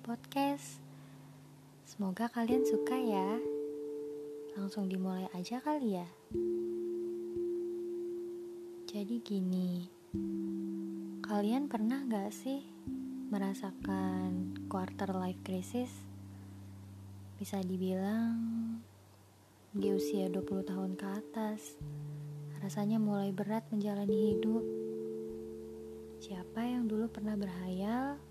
podcast. 0.00 0.80
Semoga 1.84 2.32
kalian 2.32 2.64
suka 2.64 2.96
ya. 2.96 3.36
Langsung 4.56 4.88
dimulai 4.88 5.28
aja 5.36 5.60
kali 5.60 6.00
ya. 6.00 6.08
Jadi 8.88 9.20
gini, 9.20 9.84
kalian 11.20 11.68
pernah 11.68 12.08
gak 12.08 12.32
sih 12.32 12.64
merasakan 13.28 14.56
quarter 14.72 15.12
life 15.12 15.44
crisis? 15.44 15.92
Bisa 17.36 17.60
dibilang 17.60 18.40
di 19.76 19.92
usia 19.92 20.32
20 20.32 20.72
tahun 20.72 20.96
ke 20.96 21.04
atas, 21.04 21.76
rasanya 22.64 22.96
mulai 22.96 23.28
berat 23.28 23.68
menjalani 23.68 24.32
hidup. 24.32 24.64
Siapa 26.16 26.64
yang 26.64 26.88
dulu 26.88 27.12
pernah 27.12 27.36
berhayal 27.36 28.29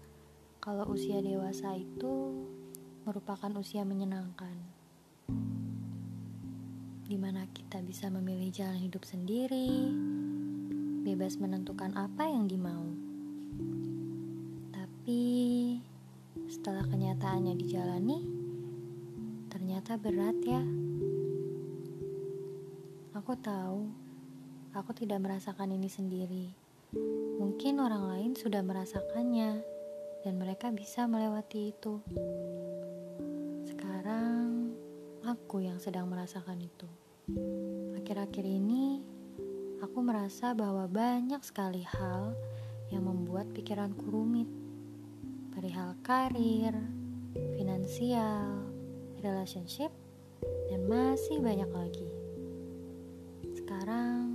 kalau 0.59 0.91
usia 0.91 1.23
dewasa 1.23 1.71
itu 1.71 2.35
merupakan 3.07 3.47
usia 3.55 3.87
menyenangkan, 3.87 4.51
di 7.07 7.15
mana 7.15 7.47
kita 7.55 7.79
bisa 7.79 8.11
memilih 8.11 8.51
jalan 8.51 8.75
hidup 8.75 9.07
sendiri, 9.07 9.87
bebas 11.07 11.39
menentukan 11.39 11.95
apa 11.95 12.27
yang 12.27 12.51
dimau. 12.51 12.91
Tapi 14.75 15.21
setelah 16.51 16.83
kenyataannya 16.91 17.55
dijalani, 17.55 18.19
ternyata 19.47 19.95
berat 19.95 20.37
ya. 20.43 20.59
Aku 23.15 23.31
tahu, 23.39 23.87
aku 24.75 24.91
tidak 24.91 25.23
merasakan 25.23 25.71
ini 25.71 25.87
sendiri. 25.87 26.51
Mungkin 27.39 27.79
orang 27.79 28.11
lain 28.11 28.31
sudah 28.35 28.59
merasakannya, 28.59 29.78
dan 30.23 30.35
mereka 30.35 30.69
bisa 30.69 31.07
melewati 31.07 31.71
itu. 31.71 32.03
Sekarang, 33.65 34.75
aku 35.23 35.63
yang 35.63 35.79
sedang 35.79 36.11
merasakan 36.11 36.59
itu. 36.59 36.87
Akhir-akhir 37.95 38.45
ini, 38.45 38.99
aku 39.79 39.99
merasa 40.03 40.51
bahwa 40.51 40.89
banyak 40.89 41.39
sekali 41.45 41.85
hal 41.85 42.35
yang 42.91 43.05
membuat 43.07 43.47
pikiranku 43.53 44.05
rumit. 44.09 44.49
Perihal 45.53 45.97
karir, 46.03 46.73
finansial, 47.57 48.65
relationship, 49.21 49.91
dan 50.69 50.85
masih 50.87 51.41
banyak 51.41 51.69
lagi. 51.69 52.09
Sekarang 53.55 54.28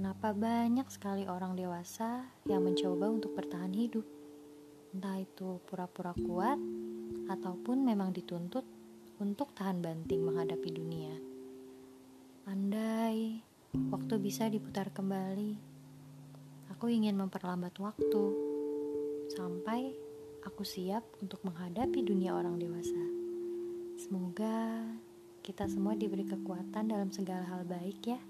kenapa 0.00 0.32
banyak 0.32 0.88
sekali 0.88 1.28
orang 1.28 1.60
dewasa 1.60 2.24
yang 2.48 2.64
mencoba 2.64 3.12
untuk 3.12 3.36
bertahan 3.36 3.68
hidup. 3.68 4.08
Entah 4.96 5.20
itu 5.20 5.60
pura-pura 5.68 6.16
kuat 6.16 6.56
ataupun 7.28 7.84
memang 7.84 8.08
dituntut 8.08 8.64
untuk 9.20 9.52
tahan 9.52 9.84
banting 9.84 10.24
menghadapi 10.24 10.72
dunia. 10.72 11.12
Andai 12.48 13.44
waktu 13.92 14.16
bisa 14.16 14.48
diputar 14.48 14.88
kembali, 14.88 15.60
aku 16.72 16.88
ingin 16.88 17.20
memperlambat 17.20 17.76
waktu 17.76 18.24
sampai 19.36 19.92
aku 20.48 20.64
siap 20.64 21.04
untuk 21.20 21.44
menghadapi 21.44 22.00
dunia 22.00 22.32
orang 22.32 22.56
dewasa. 22.56 23.04
Semoga 24.00 24.80
kita 25.44 25.68
semua 25.68 25.92
diberi 25.92 26.24
kekuatan 26.24 26.88
dalam 26.88 27.12
segala 27.12 27.44
hal 27.52 27.68
baik 27.68 28.00
ya. 28.16 28.20